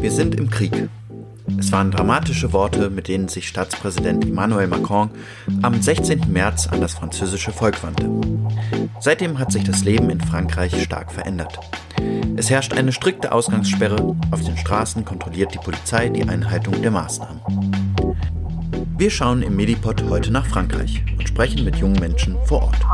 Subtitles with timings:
[0.00, 0.88] Wir sind im Krieg.
[1.58, 5.10] Es waren dramatische Worte, mit denen sich Staatspräsident Emmanuel Macron
[5.62, 6.30] am 16.
[6.32, 8.08] März an das französische Volk wandte.
[9.00, 11.58] Seitdem hat sich das Leben in Frankreich stark verändert.
[12.36, 17.40] Es herrscht eine strikte Ausgangssperre, auf den Straßen kontrolliert die Polizei die Einhaltung der Maßnahmen.
[18.96, 22.86] Wir schauen im Medipod heute nach Frankreich und sprechen mit jungen Menschen vor Ort.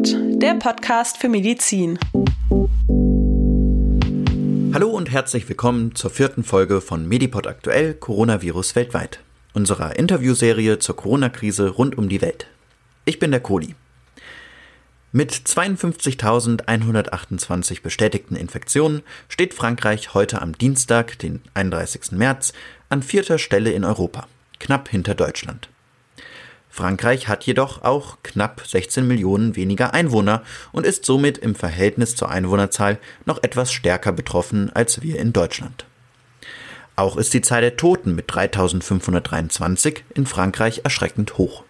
[0.00, 1.98] Medipod, der Podcast für Medizin.
[4.72, 9.20] Hallo und herzlich willkommen zur vierten Folge von Medipod aktuell Coronavirus weltweit,
[9.52, 12.46] unserer Interviewserie zur Corona-Krise rund um die Welt.
[13.04, 13.74] Ich bin der Kohli.
[15.12, 22.12] Mit 52.128 bestätigten Infektionen steht Frankreich heute am Dienstag, den 31.
[22.12, 22.54] März,
[22.88, 24.26] an vierter Stelle in Europa,
[24.60, 25.68] knapp hinter Deutschland.
[26.70, 32.30] Frankreich hat jedoch auch knapp 16 Millionen weniger Einwohner und ist somit im Verhältnis zur
[32.30, 35.84] Einwohnerzahl noch etwas stärker betroffen als wir in Deutschland.
[36.94, 41.64] Auch ist die Zahl der Toten mit 3523 in Frankreich erschreckend hoch.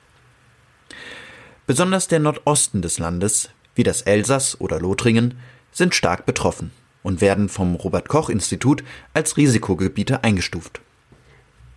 [1.67, 5.39] Besonders der Nordosten des Landes, wie das Elsass oder Lothringen,
[5.73, 10.81] sind stark betroffen und werden vom Robert Koch Institut als Risikogebiete eingestuft.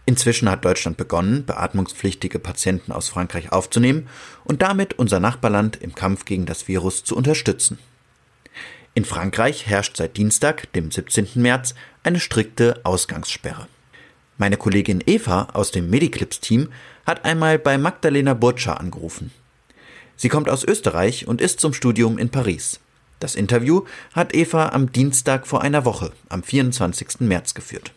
[0.05, 4.09] Inzwischen hat Deutschland begonnen, beatmungspflichtige Patienten aus Frankreich aufzunehmen
[4.43, 7.79] und damit unser Nachbarland im Kampf gegen das Virus zu unterstützen.
[8.95, 11.29] In Frankreich herrscht seit Dienstag, dem 17.
[11.35, 13.67] März, eine strikte Ausgangssperre.
[14.37, 16.69] Meine Kollegin Eva aus dem Mediclips-Team
[17.05, 19.31] hat einmal bei Magdalena Burtscha angerufen.
[20.15, 22.79] Sie kommt aus Österreich und ist zum Studium in Paris.
[23.19, 27.21] Das Interview hat Eva am Dienstag vor einer Woche, am 24.
[27.21, 27.93] März geführt.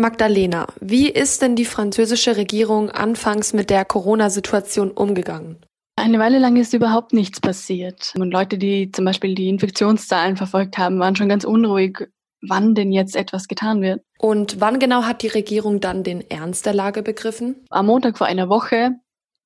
[0.00, 5.58] Magdalena, wie ist denn die französische Regierung anfangs mit der Corona-Situation umgegangen?
[5.96, 8.14] Eine Weile lang ist überhaupt nichts passiert.
[8.16, 12.08] Und Leute, die zum Beispiel die Infektionszahlen verfolgt haben, waren schon ganz unruhig,
[12.40, 14.02] wann denn jetzt etwas getan wird.
[14.18, 17.66] Und wann genau hat die Regierung dann den Ernst der Lage begriffen?
[17.68, 18.92] Am Montag vor einer Woche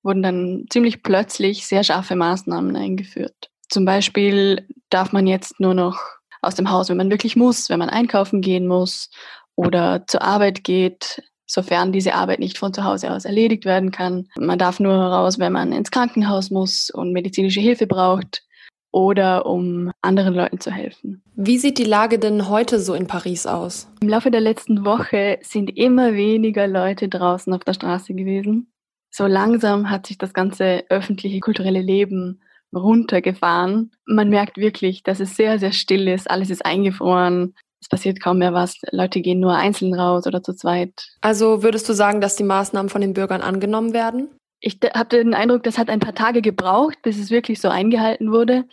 [0.04, 3.50] wurden dann ziemlich plötzlich sehr scharfe Maßnahmen eingeführt.
[3.69, 5.98] Zum Beispiel darf man jetzt nur noch
[6.41, 9.10] aus dem Haus, wenn man wirklich muss, wenn man einkaufen gehen muss
[9.56, 14.28] oder zur Arbeit geht, sofern diese Arbeit nicht von zu Hause aus erledigt werden kann.
[14.37, 18.42] Man darf nur raus, wenn man ins Krankenhaus muss und medizinische Hilfe braucht
[18.91, 21.22] oder um anderen Leuten zu helfen.
[21.34, 23.88] Wie sieht die Lage denn heute so in Paris aus?
[24.00, 28.69] Im Laufe der letzten Woche sind immer weniger Leute draußen auf der Straße gewesen
[29.16, 32.42] so langsam hat sich das ganze öffentliche kulturelle Leben
[32.75, 33.92] runtergefahren.
[34.06, 36.28] Man merkt wirklich, dass es sehr, sehr still ist.
[36.28, 37.54] Alles ist eingefroren.
[37.84, 38.77] Es passiert kaum mehr was.
[38.93, 41.06] Leute gehen nur einzeln raus oder zu zweit.
[41.21, 44.31] Also würdest du sagen, dass die Maßnahmen von den Bürgern angenommen werden?
[44.61, 48.33] Ich habe den Eindruck, das hat ein paar Tage gebraucht, bis es wirklich so eingehalten
[48.33, 48.65] wurde.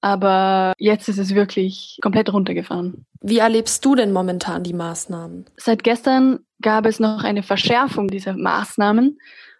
[0.00, 3.04] Aber jetzt ist es wirklich komplett runtergefahren.
[3.20, 5.46] Wie erlebst du denn momentan die Maßnahmen?
[5.56, 9.18] Seit gestern gab es noch eine Verschärfung dieser Maßnahmen.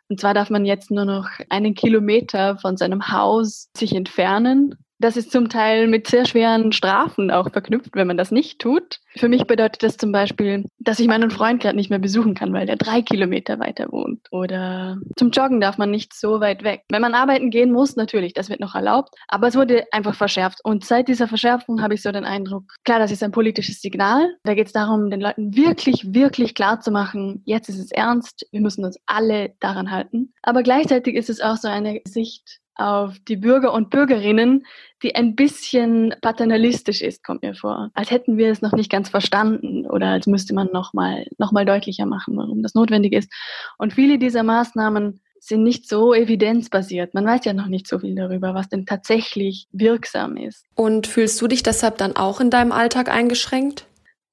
[0.08, 5.16] Und zwar darf man jetzt nur noch einen Kilometer von seinem Haus sich entfernen das
[5.16, 9.00] ist zum Teil mit sehr schweren Strafen auch verknüpft, wenn man das nicht tut.
[9.16, 12.52] Für mich bedeutet das zum Beispiel, dass ich meinen Freund gerade nicht mehr besuchen kann,
[12.52, 14.26] weil der drei Kilometer weiter wohnt.
[14.30, 16.84] Oder zum Joggen darf man nicht so weit weg.
[16.90, 20.60] Wenn man arbeiten gehen muss, natürlich, das wird noch erlaubt, aber es wurde einfach verschärft.
[20.64, 24.34] Und seit dieser Verschärfung habe ich so den Eindruck, klar, das ist ein politisches Signal.
[24.44, 28.46] Da geht es darum, den Leuten wirklich, wirklich klar zu machen, jetzt ist es ernst,
[28.50, 30.32] wir müssen uns alle daran halten.
[30.42, 34.66] Aber gleichzeitig ist es auch so eine Sicht, auf die Bürger und Bürgerinnen,
[35.02, 37.90] die ein bisschen paternalistisch ist, kommt mir vor.
[37.94, 41.66] Als hätten wir es noch nicht ganz verstanden oder als müsste man nochmal noch mal
[41.66, 43.32] deutlicher machen, warum das notwendig ist.
[43.78, 47.14] Und viele dieser Maßnahmen sind nicht so evidenzbasiert.
[47.14, 50.64] Man weiß ja noch nicht so viel darüber, was denn tatsächlich wirksam ist.
[50.76, 53.86] Und fühlst du dich deshalb dann auch in deinem Alltag eingeschränkt?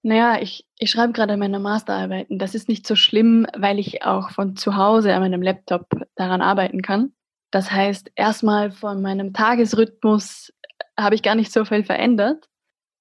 [0.04, 2.38] Naja, ich, ich schreibe gerade meine Masterarbeiten.
[2.38, 6.42] Das ist nicht so schlimm, weil ich auch von zu Hause an meinem Laptop daran
[6.42, 7.12] arbeiten kann.
[7.52, 10.54] Das heißt, erstmal von meinem Tagesrhythmus
[10.98, 12.48] habe ich gar nicht so viel verändert.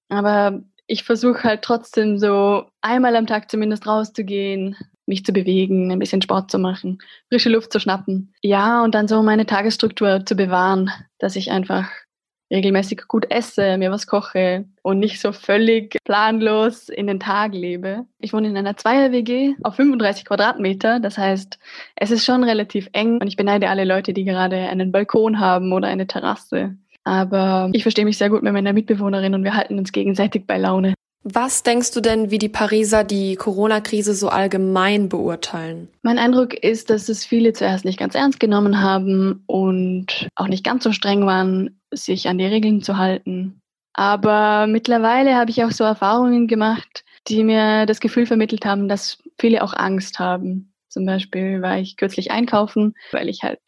[0.09, 5.99] Aber ich versuche halt trotzdem so einmal am Tag zumindest rauszugehen, mich zu bewegen, ein
[5.99, 6.99] bisschen Sport zu machen,
[7.29, 8.33] frische Luft zu schnappen.
[8.43, 11.91] Ja, und dann so meine Tagesstruktur zu bewahren, dass ich einfach
[12.51, 18.07] regelmäßig gut esse, mir was koche und nicht so völlig planlos in den Tag lebe.
[18.21, 21.01] Ich wohne in einer Zweier-WG auf 35 Quadratmeter.
[21.01, 21.59] Das heißt,
[21.97, 25.73] es ist schon relativ eng und ich beneide alle Leute, die gerade einen Balkon haben
[25.73, 26.77] oder eine Terrasse.
[27.05, 30.59] Aber ich verstehe mich sehr gut mit meiner Mitbewohnerin und wir halten uns gegenseitig bei
[30.59, 30.95] Laune.
[31.25, 35.89] Was denkst du denn, wie die Pariser die Corona-Krise so allgemein beurteilen?
[36.03, 40.65] Mein Eindruck ist, dass es viele zuerst nicht ganz ernst genommen haben und auch nicht
[40.65, 43.61] ganz so streng waren, sich an die Regeln zu halten.
[43.95, 49.19] Aber mittlerweile habe ich auch so Erfahrungen gemacht, die mir das Gefühl vermittelt haben, dass
[49.41, 50.73] viele auch Angst haben.
[50.89, 53.61] Zum Beispiel war ich kürzlich einkaufen, weil ich halt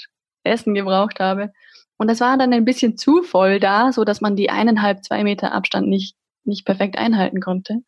[0.44, 1.52] Essen gebraucht habe.
[1.98, 5.22] Und das war dann ein bisschen zu voll da, so dass man die eineinhalb, zwei
[5.22, 6.16] Meter Abstand nicht,
[6.50, 7.78] nicht perfekt einhalten konnte.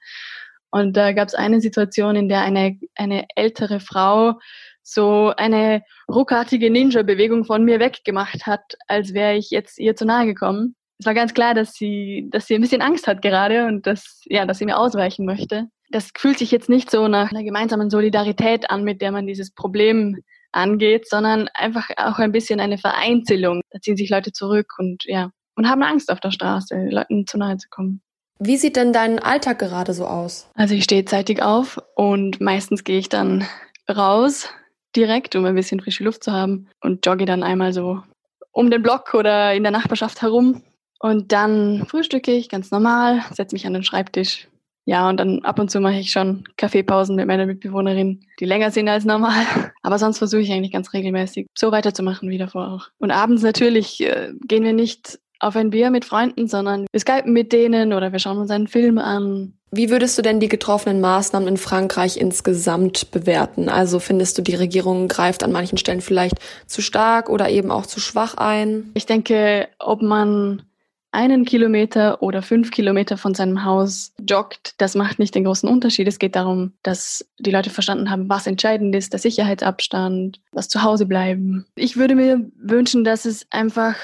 [0.71, 4.39] Und da gab es eine Situation, in der eine, eine ältere Frau
[4.83, 10.27] so eine ruckartige Ninja-Bewegung von mir weggemacht hat, als wäre ich jetzt ihr zu nahe
[10.27, 10.75] gekommen.
[10.99, 14.23] Es war ganz klar, dass sie, dass sie ein bisschen Angst hat gerade und dass,
[14.25, 15.67] ja, dass sie mir ausweichen möchte.
[15.91, 19.53] Das fühlt sich jetzt nicht so nach einer gemeinsamen Solidarität an, mit der man dieses
[19.53, 20.23] Problem
[20.53, 23.61] angeht, sondern einfach auch ein bisschen eine Vereinzelung.
[23.71, 27.37] Da ziehen sich Leute zurück und ja, und haben Angst auf der Straße, Leuten zu
[27.37, 28.03] nahe zu kommen.
[28.39, 30.49] Wie sieht denn dein Alltag gerade so aus?
[30.55, 33.47] Also ich stehe zeitig auf und meistens gehe ich dann
[33.89, 34.49] raus
[34.97, 38.03] direkt, um ein bisschen frische Luft zu haben und jogge dann einmal so
[38.51, 40.63] um den Block oder in der Nachbarschaft herum.
[40.99, 44.49] Und dann frühstücke ich ganz normal, setze mich an den Schreibtisch,
[44.85, 48.73] ja, und dann ab und zu mache ich schon Kaffeepausen mit meiner Mitbewohnerin, die länger
[48.73, 49.45] sind als normal.
[49.83, 52.89] Aber sonst versuche ich eigentlich ganz regelmäßig so weiterzumachen wie davor auch.
[52.99, 57.33] Und abends natürlich äh, gehen wir nicht auf ein Bier mit Freunden, sondern wir skypen
[57.33, 59.55] mit denen oder wir schauen uns einen Film an.
[59.75, 63.71] Wie würdest du denn die getroffenen Maßnahmen in Frankreich insgesamt bewerten?
[63.71, 66.37] Also findest du, die Regierung greift an manchen Stellen vielleicht
[66.67, 68.91] zu stark oder eben auch zu schwach ein?
[68.95, 70.63] Ich denke, ob man
[71.11, 76.09] einen Kilometer oder fünf Kilometer von seinem Haus joggt, das macht nicht den großen Unterschied.
[76.09, 81.07] Es geht darum, dass die Leute verstanden haben, was entscheidend ist, der Sicherheitsabstand, das Zuhause
[81.07, 81.67] bleiben.
[81.77, 83.95] Ich würde mir wünschen, dass es einfach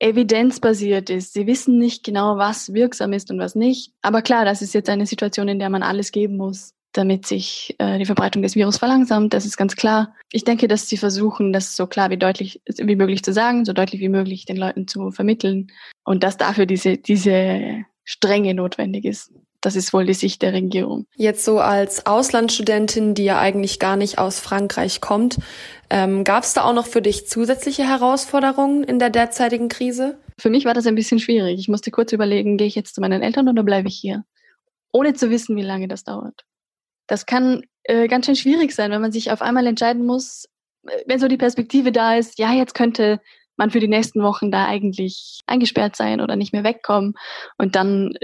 [0.00, 1.32] evidenzbasiert ist.
[1.32, 3.92] Sie wissen nicht genau, was wirksam ist und was nicht.
[4.02, 7.74] Aber klar, das ist jetzt eine Situation, in der man alles geben muss damit sich
[7.78, 9.34] äh, die Verbreitung des Virus verlangsamt.
[9.34, 10.14] Das ist ganz klar.
[10.32, 13.72] Ich denke, dass sie versuchen, das so klar wie deutlich wie möglich zu sagen, so
[13.72, 15.70] deutlich wie möglich den Leuten zu vermitteln
[16.04, 19.32] und dass dafür diese, diese Strenge notwendig ist.
[19.60, 21.06] Das ist wohl die Sicht der Regierung.
[21.16, 25.38] Jetzt so als Auslandsstudentin, die ja eigentlich gar nicht aus Frankreich kommt,
[25.90, 30.18] ähm, gab es da auch noch für dich zusätzliche Herausforderungen in der derzeitigen Krise?
[30.38, 31.58] Für mich war das ein bisschen schwierig.
[31.58, 34.24] Ich musste kurz überlegen, gehe ich jetzt zu meinen Eltern oder bleibe ich hier?
[34.92, 36.44] Ohne zu wissen, wie lange das dauert
[37.06, 40.46] das kann äh, ganz schön schwierig sein, wenn man sich auf einmal entscheiden muss,
[40.86, 43.20] äh, wenn so die Perspektive da ist, ja, jetzt könnte
[43.56, 47.14] man für die nächsten Wochen da eigentlich eingesperrt sein oder nicht mehr wegkommen.
[47.58, 48.14] Und dann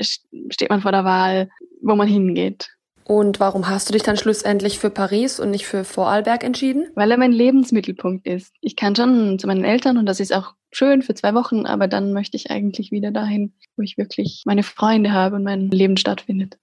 [0.51, 1.49] steht man vor der Wahl,
[1.81, 2.69] wo man hingeht.
[3.05, 6.87] Und warum hast du dich dann schlussendlich für Paris und nicht für Vorarlberg entschieden?
[6.95, 8.55] Weil er mein Lebensmittelpunkt ist.
[8.61, 11.89] Ich kann schon zu meinen Eltern und das ist auch schön für zwei Wochen, aber
[11.89, 15.97] dann möchte ich eigentlich wieder dahin, wo ich wirklich meine Freunde habe und mein Leben
[15.97, 16.59] stattfindet.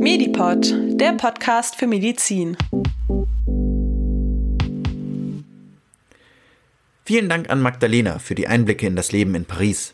[0.00, 2.56] Medipod, der Podcast für Medizin.
[7.06, 9.92] Vielen Dank an Magdalena für die Einblicke in das Leben in Paris.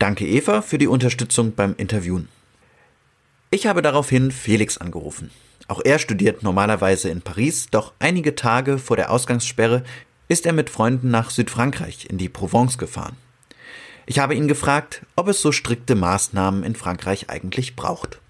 [0.00, 2.28] Danke Eva für die Unterstützung beim Interviewen.
[3.52, 5.30] Ich habe daraufhin Felix angerufen.
[5.68, 9.84] Auch er studiert normalerweise in Paris, doch einige Tage vor der Ausgangssperre
[10.26, 13.16] ist er mit Freunden nach Südfrankreich in die Provence gefahren.
[14.06, 18.20] Ich habe ihn gefragt, ob es so strikte Maßnahmen in Frankreich eigentlich braucht.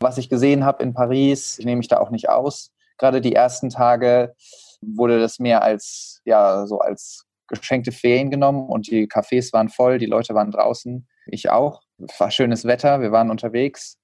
[0.00, 2.72] Was ich gesehen habe in Paris, nehme ich da auch nicht aus.
[2.98, 4.34] Gerade die ersten Tage
[4.80, 9.98] wurde das mehr als, ja, so als geschenkte Ferien genommen und die Cafés waren voll,
[9.98, 11.82] die Leute waren draußen, ich auch.
[12.18, 13.98] War schönes Wetter, wir waren unterwegs.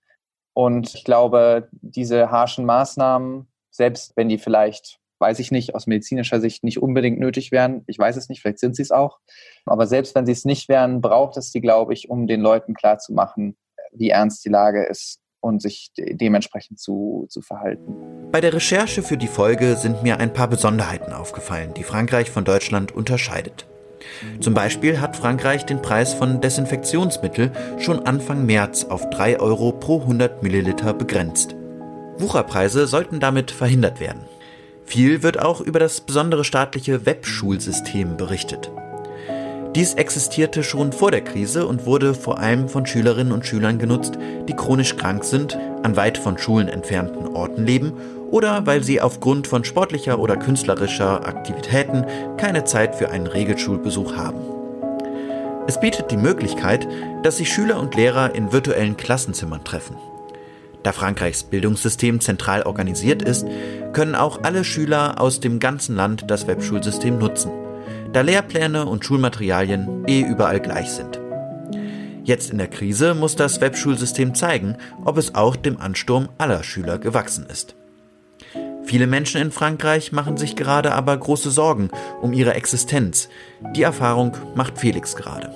[0.52, 6.40] Und ich glaube, diese harschen Maßnahmen, selbst wenn die vielleicht, weiß ich nicht, aus medizinischer
[6.40, 9.18] Sicht nicht unbedingt nötig wären, ich weiß es nicht, vielleicht sind sie es auch,
[9.66, 12.74] aber selbst wenn sie es nicht wären, braucht es die, glaube ich, um den Leuten
[12.74, 13.56] klarzumachen,
[13.92, 17.94] wie ernst die Lage ist und sich dementsprechend zu, zu verhalten.
[18.32, 22.44] Bei der Recherche für die Folge sind mir ein paar Besonderheiten aufgefallen, die Frankreich von
[22.44, 23.66] Deutschland unterscheidet.
[24.40, 30.00] Zum Beispiel hat Frankreich den Preis von Desinfektionsmittel schon Anfang März auf 3 Euro pro
[30.00, 31.54] 100 Milliliter begrenzt.
[32.18, 34.22] Wucherpreise sollten damit verhindert werden.
[34.86, 38.70] Viel wird auch über das besondere staatliche Webschulsystem berichtet.
[39.74, 44.16] Dies existierte schon vor der Krise und wurde vor allem von Schülerinnen und Schülern genutzt,
[44.48, 47.92] die chronisch krank sind, an weit von Schulen entfernten Orten leben
[48.30, 52.04] oder weil sie aufgrund von sportlicher oder künstlerischer Aktivitäten
[52.36, 54.38] keine Zeit für einen Regelschulbesuch haben.
[55.66, 56.86] Es bietet die Möglichkeit,
[57.24, 59.96] dass sich Schüler und Lehrer in virtuellen Klassenzimmern treffen.
[60.84, 63.44] Da Frankreichs Bildungssystem zentral organisiert ist,
[63.92, 67.50] können auch alle Schüler aus dem ganzen Land das Webschulsystem nutzen
[68.14, 71.20] da Lehrpläne und Schulmaterialien eh überall gleich sind.
[72.22, 76.98] Jetzt in der Krise muss das Webschulsystem zeigen, ob es auch dem Ansturm aller Schüler
[76.98, 77.74] gewachsen ist.
[78.84, 81.90] Viele Menschen in Frankreich machen sich gerade aber große Sorgen
[82.22, 83.28] um ihre Existenz.
[83.74, 85.52] Die Erfahrung macht Felix gerade.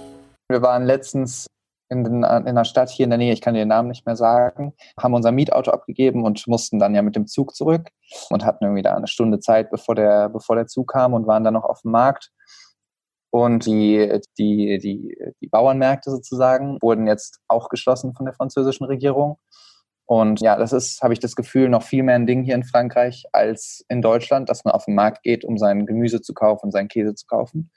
[0.49, 1.47] Wir waren letztens
[1.90, 4.75] in, in einer Stadt hier in der Nähe, ich kann den Namen nicht mehr sagen,
[5.00, 7.88] haben unser Mietauto abgegeben und mussten dann ja mit dem Zug zurück
[8.30, 11.45] und hatten irgendwie da eine Stunde Zeit, bevor der, bevor der Zug kam und waren
[11.45, 12.30] dann noch auf dem Markt.
[13.30, 19.38] Und die, die, die, die Bauernmärkte sozusagen wurden jetzt auch geschlossen von der französischen Regierung.
[20.07, 22.64] Und ja, das ist, habe ich das Gefühl, noch viel mehr ein Ding hier in
[22.64, 26.71] Frankreich als in Deutschland, dass man auf den Markt geht, um sein Gemüse zu kaufen,
[26.71, 27.71] seinen Käse zu kaufen.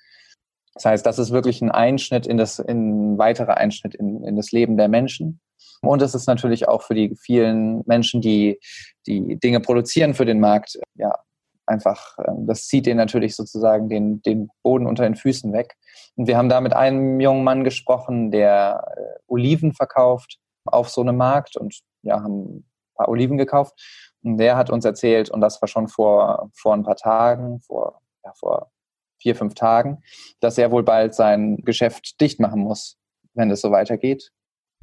[0.73, 4.51] Das heißt, das ist wirklich ein Einschnitt in das, ein weiterer Einschnitt in, in das
[4.51, 5.39] Leben der Menschen.
[5.81, 8.59] Und es ist natürlich auch für die vielen Menschen, die
[9.07, 11.13] die Dinge produzieren für den Markt, ja,
[11.65, 15.75] einfach, ähm, das zieht denen natürlich sozusagen den, den Boden unter den Füßen weg.
[16.15, 21.01] Und wir haben da mit einem jungen Mann gesprochen, der äh, Oliven verkauft auf so
[21.01, 23.73] einem Markt und ja, haben ein paar Oliven gekauft.
[24.23, 28.01] Und der hat uns erzählt, und das war schon vor, vor ein paar Tagen, vor,
[28.23, 28.71] ja, vor
[29.21, 30.03] vier, fünf Tagen,
[30.39, 32.97] dass er wohl bald sein Geschäft dicht machen muss,
[33.33, 34.31] wenn es so weitergeht.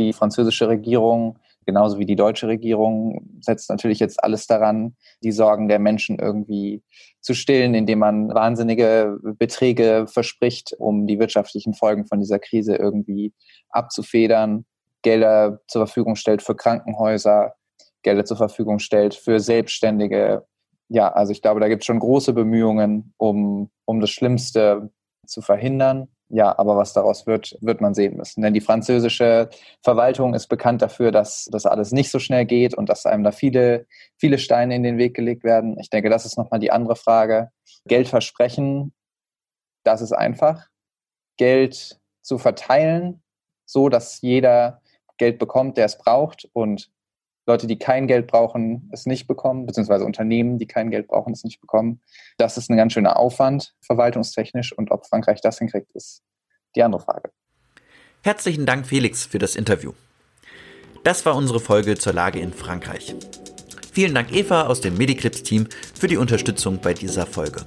[0.00, 5.68] Die französische Regierung, genauso wie die deutsche Regierung, setzt natürlich jetzt alles daran, die Sorgen
[5.68, 6.82] der Menschen irgendwie
[7.20, 13.34] zu stillen, indem man wahnsinnige Beträge verspricht, um die wirtschaftlichen Folgen von dieser Krise irgendwie
[13.70, 14.64] abzufedern,
[15.02, 17.54] Gelder zur Verfügung stellt für Krankenhäuser,
[18.02, 20.46] Gelder zur Verfügung stellt für Selbstständige,
[20.88, 24.90] ja, also ich glaube, da gibt es schon große Bemühungen, um, um das Schlimmste
[25.26, 26.08] zu verhindern.
[26.30, 28.42] Ja, aber was daraus wird, wird man sehen müssen.
[28.42, 29.48] Denn die französische
[29.82, 33.32] Verwaltung ist bekannt dafür, dass das alles nicht so schnell geht und dass einem da
[33.32, 33.86] viele,
[34.18, 35.78] viele Steine in den Weg gelegt werden.
[35.80, 37.50] Ich denke, das ist nochmal die andere Frage.
[37.86, 38.92] Geld versprechen,
[39.84, 40.66] das ist einfach.
[41.38, 43.22] Geld zu verteilen,
[43.64, 44.82] so dass jeder
[45.16, 46.90] Geld bekommt, der es braucht und
[47.48, 51.44] Leute, die kein Geld brauchen, es nicht bekommen, beziehungsweise Unternehmen, die kein Geld brauchen, es
[51.44, 52.02] nicht bekommen.
[52.36, 54.76] Das ist ein ganz schöner Aufwand, verwaltungstechnisch.
[54.76, 56.22] Und ob Frankreich das hinkriegt, ist
[56.76, 57.30] die andere Frage.
[58.22, 59.94] Herzlichen Dank, Felix, für das Interview.
[61.04, 63.16] Das war unsere Folge zur Lage in Frankreich.
[63.92, 67.64] Vielen Dank, Eva aus dem Mediclips-Team, für die Unterstützung bei dieser Folge.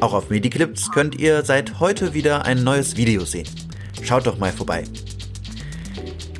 [0.00, 3.48] Auch auf Mediclips könnt ihr seit heute wieder ein neues Video sehen.
[4.02, 4.84] Schaut doch mal vorbei.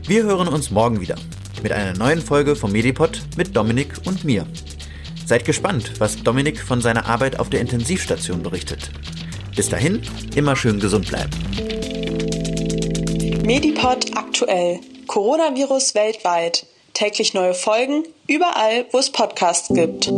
[0.06, 1.16] Wir hören uns morgen wieder
[1.62, 4.46] mit einer neuen Folge vom Medipod mit Dominik und mir.
[5.26, 8.90] Seid gespannt, was Dominik von seiner Arbeit auf der Intensivstation berichtet.
[9.54, 10.02] Bis dahin,
[10.34, 11.30] immer schön gesund bleiben.
[13.44, 14.80] Medipod aktuell.
[15.06, 16.66] Coronavirus weltweit.
[16.94, 20.10] Täglich neue Folgen, überall, wo es Podcasts gibt.